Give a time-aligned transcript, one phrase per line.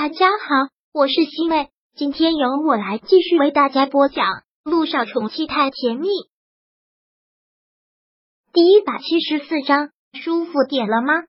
[0.00, 4.24] 大家好，我是西妹，今天由我来继续为大家播讲
[4.62, 6.06] 《路上宠妻太甜蜜》
[8.52, 9.90] 第一百七十四章。
[10.12, 11.24] 舒服点了吗？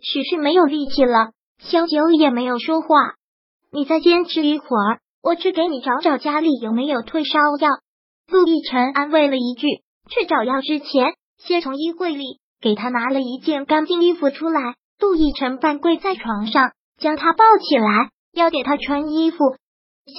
[0.00, 1.30] 许是没有力气了，
[1.60, 2.88] 萧九也没有说话。
[3.70, 7.68] 你再坚持一会儿，我去给你找找家里有没有退烧药。
[8.26, 9.68] 陆亦辰安慰了一句。
[10.10, 14.74] 去找药之前，先从衣柜里给他拿了一件干净衣服出来。
[14.98, 16.72] 陆亦辰半跪在床上。
[16.98, 19.38] 将他抱起来，要给他穿衣服。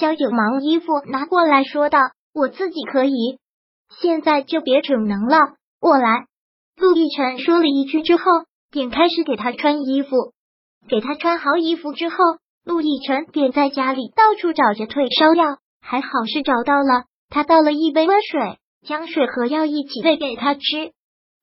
[0.00, 1.98] 萧九忙衣服拿过来说道
[2.34, 3.38] ：“我自己可以，
[4.00, 5.38] 现在就别逞能了，
[5.80, 6.26] 我来。”
[6.76, 8.24] 陆亦辰说了一句之后，
[8.70, 10.10] 便开始给他穿衣服。
[10.88, 12.16] 给他穿好衣服之后，
[12.64, 17.04] 陆亦辰便在家里到处找着退烧药，还好是找到了。
[17.28, 20.60] 他倒了一杯温水，将水和药一起喂给他吃。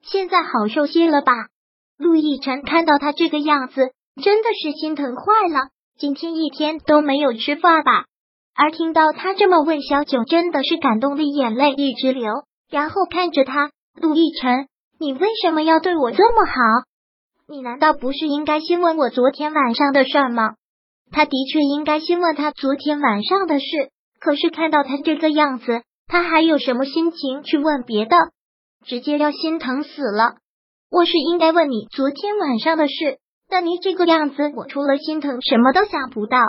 [0.02, 1.34] 现在好受些了吧？
[1.98, 3.92] 陆亦辰看到他这个样子。
[4.22, 8.06] 真的是心疼坏了，今天一天都没有吃饭吧？
[8.56, 12.32] 而听到他这么问，小九真的是感动的眼泪一直流，
[12.70, 14.68] 然后看着他，陆亦辰，
[15.00, 16.54] 你为什么要对我这么好？
[17.48, 20.54] 你难道不是应该先问我昨天晚上的事吗？
[21.12, 23.66] 他的确应该先问他昨天晚上的事，
[24.20, 28.16] 可是看到他这个样子，他还有什么心情去问别的？
[28.86, 30.36] 直接要心疼死了。
[30.92, 33.18] 我是应该问你昨天晚上的事。
[33.54, 36.40] 但你这个样子，我除了心疼，什么都想不到。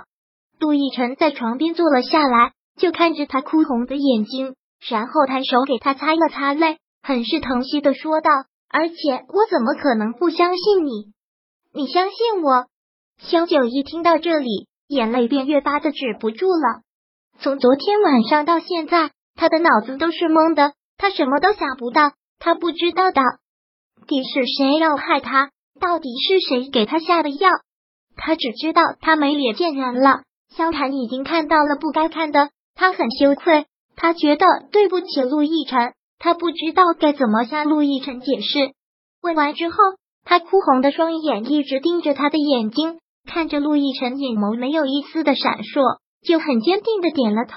[0.59, 4.55] 杜奕晨在床边坐了下来，就看着他哭红的眼睛，
[4.89, 8.31] 然后抬手给他擦了擦泪，很是疼惜的说道
[8.73, 8.95] ：“而且
[9.29, 11.13] 我怎么可能不相信你？
[11.75, 12.69] 你相信我？”
[13.21, 16.81] 萧九一听到这里，眼泪便越发的止不住了。
[17.39, 23.21] 从昨天晚上到现在，他的脑子都是懵的，他什么都想不到，他不知道的，
[24.07, 25.51] 底是谁要害他。
[25.81, 27.51] 到底是谁给他下的药？
[28.17, 30.23] 他只知道他没脸见人了。
[30.57, 33.67] 萧谈已经看到了不该看的，他很羞愧，
[33.97, 38.73] 他觉得对不起陆亦辰，他不知道该怎么向陆亦辰解释。
[39.21, 39.77] 问完之后，
[40.25, 47.55] 他哭红的双眼一直盯着他的眼睛，看着陆亦辰眼眸没有一丝的闪烁，就很坚定的点了头，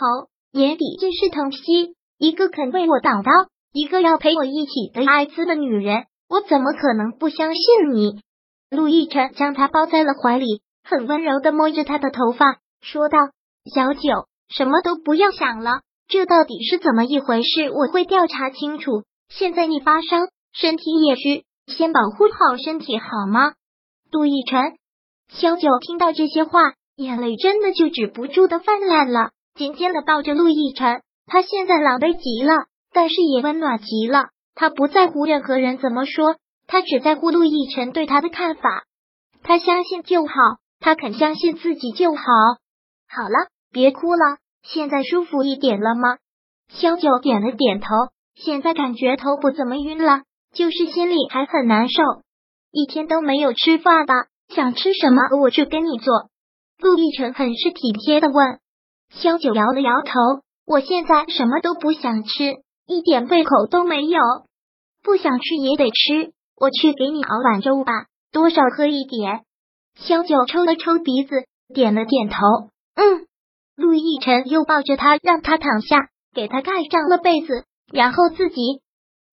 [0.54, 1.96] 眼底尽是疼惜。
[2.18, 3.32] 一个肯为我挡刀，
[3.74, 6.06] 一个要陪我一起得艾滋的女人。
[6.30, 8.22] 我怎么可能不相信你？
[8.70, 13.18] 陆亦辰将他抱在了怀里，很温柔的摸着他的头发，说道
[13.74, 17.70] ：“小九，什么都不要想了，这到底是怎么一回事？
[17.72, 19.04] 我会调查清楚。
[19.30, 20.18] 现在你发烧，
[20.54, 23.54] 身体也虚，先保护好身体好吗？”
[24.12, 24.78] 陆亦辰，
[25.30, 31.02] 小九听到这些话，眼泪真的就止不住的泛滥了，紧紧的抱着陆亦辰。
[31.26, 34.30] 他现在狼狈极了，但是也温暖极了。
[34.60, 36.36] 他不在乎任何人怎么说，
[36.66, 38.86] 他只在乎陆亦辰对他的看法。
[39.44, 40.34] 他相信就好，
[40.80, 42.24] 他肯相信自己就好。
[43.08, 46.18] 好了，别哭了，现在舒服一点了吗？
[46.70, 47.88] 萧九点了点头，
[48.34, 52.02] 现在感觉头不怎么晕了，就是心里还很难受。
[52.72, 54.16] 一天都没有吃饭吧？
[54.50, 56.32] 想吃什么，我去给你做。
[56.80, 58.58] 陆亦辰很是体贴的问。
[59.12, 62.56] 萧九摇了摇头，我现在什么都不想吃。
[62.90, 64.20] 一点胃口都没有，
[65.08, 66.34] 不想吃也得吃。
[66.60, 67.94] 我去给你熬碗粥吧，
[68.34, 69.46] 多少喝一点。
[69.96, 72.36] 萧九抽了抽鼻子，点了点头。
[72.96, 73.26] 嗯。
[73.78, 78.82] 陆亦辰又抱着他，让他躺下，给他盖上了被子，然后自己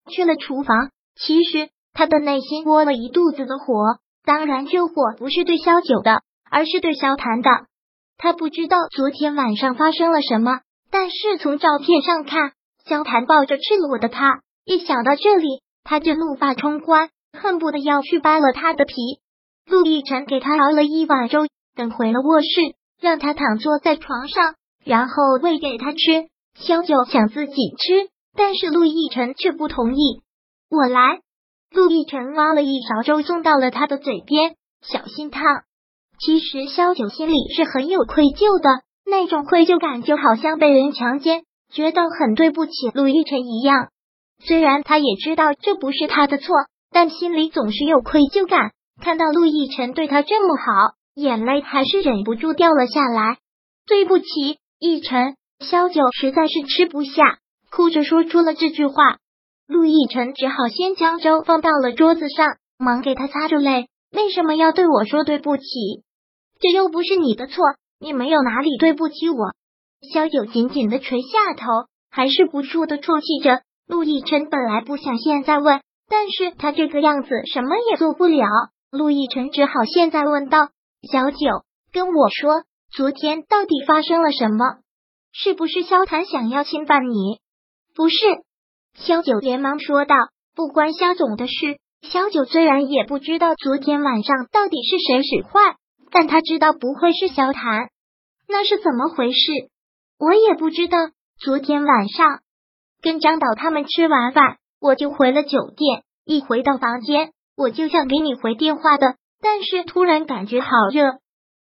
[0.08, 0.90] 去了厨房。
[1.16, 7.50] 其实他的内心窝了一肚子的火，当然这火不是对萧九的，而是对萧谭的。
[8.16, 10.60] 他不知道昨天晚上发生了什么，
[10.92, 12.52] 但是从照片上看。
[12.86, 18.94] 萧谭抱着赤裸的他，一想到这里，他就怒发冲冠，恨不得要去扒了他的皮。
[19.66, 21.46] 陆亦辰给他熬了一碗粥，
[21.76, 22.48] 等回了卧室，
[23.00, 25.98] 让他躺坐在床上，然后喂给他吃。
[26.58, 30.22] 萧九想自己吃，但是陆亦辰却不同意。
[30.70, 31.20] 我来。
[31.70, 35.42] 陆亦辰挖了一勺粥送到了他的嘴边，小心烫。
[36.18, 41.42] 其实萧九心里是很有愧疚的，那种愧疚感就好像被人强奸。
[41.72, 43.88] 觉得很对不起陆亦辰一样，
[44.42, 46.54] 虽然他也知道这不是他的错，
[46.90, 48.72] 但心里总是有愧疚感。
[49.00, 50.62] 看到陆亦辰对他这么好，
[51.14, 53.38] 眼泪还是忍不住掉了下来。
[53.86, 57.38] 对不起，亦辰，萧九实在是吃不下，
[57.70, 58.94] 哭着说出了这句话。
[59.66, 62.46] 陆亦辰只好先将粥放到了桌子上，
[62.78, 63.88] 忙给他擦着泪。
[64.12, 65.64] 为什么要对我说对不起？
[66.60, 67.64] 这又不是你的错，
[67.98, 69.54] 你没有哪里对不起我。
[70.12, 71.66] 萧九紧紧的垂下头，
[72.10, 73.62] 还是不住的啜泣着。
[73.86, 78.46] 陆亦辰本来不想现在问，但是他这个样子什么也做不了。
[78.90, 80.68] 陆亦辰只好现在问道
[81.10, 84.64] ：“小九，跟我说，昨天到底发生了什么？
[85.32, 87.40] 是不是萧谈想要侵犯你？
[87.94, 88.16] 不是，
[88.94, 90.14] 萧九连忙说道。
[90.56, 91.80] 不关萧总的事。
[92.02, 95.74] 萧九虽然也不知道昨天晚上到底是谁使坏，
[96.12, 97.88] 但他知道不会是萧谈。
[98.46, 99.50] 那是怎么回事？
[100.16, 100.98] 我也不知道。
[101.40, 102.38] 昨天晚上
[103.04, 106.04] 跟张导他们吃完饭，我就回了酒店。
[106.24, 111.18] 一回到房间，我就想给你回电话的，但是突然感觉好热，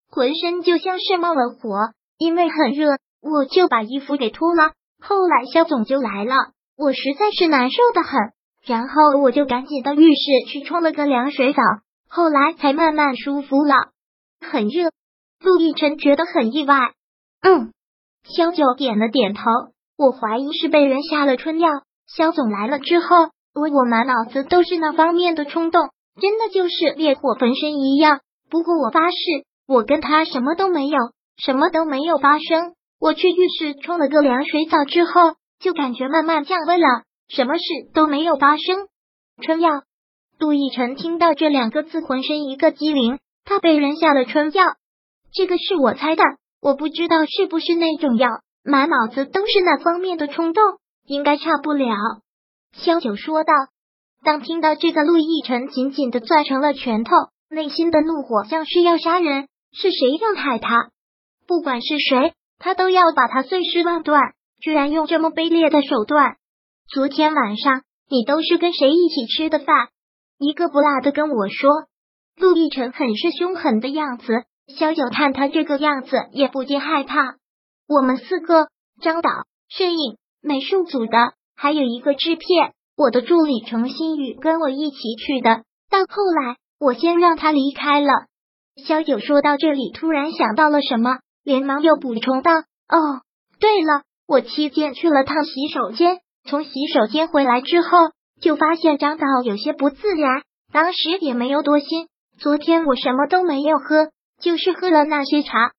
[0.08, 1.90] 浑身就像是冒了火。
[2.16, 4.70] 因为很热，我就把衣服给脱了。
[5.00, 8.12] 后来肖总就来了，我实在是难受的很，
[8.64, 11.60] 然后我就赶紧到浴室去冲了个凉水澡，
[12.08, 13.74] 后来才慢慢舒服了。
[14.40, 14.92] 很热，
[15.40, 16.92] 陆亦辰觉得很意外。
[17.40, 17.72] 嗯，
[18.22, 19.42] 肖九点了点头。
[20.02, 21.70] 我怀疑是被人下了春药。
[22.06, 23.06] 肖总来了之后。
[23.54, 28.20] 我我满脑子都是那方面的冲动，真的就是烈火焚身一样。
[28.48, 29.16] 不过我发誓，
[29.68, 30.98] 我跟他什么都没有，
[31.36, 32.72] 什么都没有发生。
[32.98, 37.62] 我去浴室冲了个凉水澡之后，就感觉慢慢降温了，什么事
[37.92, 38.88] 都没有发生。
[39.42, 39.68] 春药，
[40.38, 43.18] 杜奕晨听到这两个字，浑身一个机灵。
[43.44, 44.64] 他被人下了春药，
[45.34, 46.24] 这个是我猜的，
[46.62, 48.30] 我不知道是不是那种药。
[48.64, 50.62] 满脑子都是那方面的冲动，
[51.04, 51.94] 应该差不了。
[52.72, 53.52] 萧九说道
[54.24, 57.10] ：“当听到这个，陆亦辰紧紧的攥成了拳头，
[57.50, 59.48] 内心的怒火像是要杀人。
[59.72, 60.90] 是谁要害他？
[61.46, 64.20] 不管是谁，他都要把他碎尸万段。
[64.60, 66.36] 居然用这么卑劣的手段！
[66.88, 69.88] 昨天晚上你都是跟谁一起吃的饭？
[70.38, 71.70] 一个不落的跟我说。”
[72.38, 74.44] 陆亦辰很是凶狠的样子。
[74.68, 77.36] 萧九看他这个样子，也不禁害怕。
[77.92, 78.68] 我们四个，
[79.02, 79.28] 张导、
[79.68, 81.34] 摄影、美术组的。
[81.54, 85.62] 还有一个制片，我的助理程新宇跟我一起去的。
[85.90, 88.08] 到后来我先让他离开了。
[88.82, 92.50] 萧九说到这里，突然想到了什么，连忙又补充道
[92.88, 93.20] ：“哦，
[93.60, 97.88] 对了，我期间去了趟洗手间，从洗手间回来之后，
[98.40, 100.42] 就发现张导有些不自然。
[100.72, 102.08] 当时也没有多心，
[102.38, 104.08] 昨天我什么都没有喝，
[104.40, 105.72] 就是喝了那些茶。”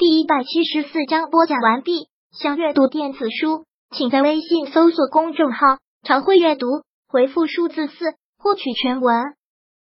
[0.00, 2.08] 第一百七十四章播讲完毕。
[2.32, 6.66] 想阅读电子书，请在微信搜索公众号“常会阅读”，
[7.06, 9.14] 回复数字四获取全文。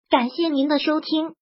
[0.09, 1.35] 感谢您的收听。